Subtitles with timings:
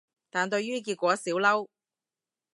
[0.31, 1.67] 但對於結果少嬲